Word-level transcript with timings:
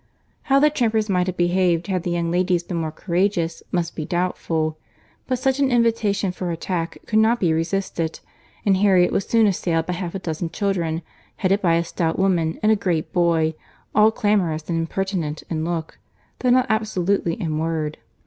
How 0.49 0.59
the 0.59 0.71
trampers 0.71 1.09
might 1.09 1.27
have 1.27 1.37
behaved, 1.37 1.85
had 1.85 2.01
the 2.01 2.09
young 2.09 2.31
ladies 2.31 2.63
been 2.63 2.77
more 2.77 2.89
courageous, 2.91 3.61
must 3.71 3.95
be 3.95 4.03
doubtful; 4.03 4.79
but 5.27 5.37
such 5.37 5.59
an 5.59 5.71
invitation 5.71 6.31
for 6.31 6.49
attack 6.49 6.97
could 7.05 7.19
not 7.19 7.39
be 7.39 7.53
resisted; 7.53 8.19
and 8.65 8.77
Harriet 8.77 9.11
was 9.11 9.27
soon 9.27 9.45
assailed 9.45 9.85
by 9.85 9.93
half 9.93 10.15
a 10.15 10.17
dozen 10.17 10.49
children, 10.49 11.03
headed 11.35 11.61
by 11.61 11.75
a 11.75 11.83
stout 11.83 12.17
woman 12.17 12.57
and 12.63 12.71
a 12.71 12.75
great 12.75 13.13
boy, 13.13 13.53
all 13.93 14.09
clamorous, 14.09 14.67
and 14.69 14.79
impertinent 14.79 15.43
in 15.51 15.63
look, 15.63 15.99
though 16.39 16.49
not 16.49 16.65
absolutely 16.67 17.39
in 17.39 17.59
word. 17.59 17.99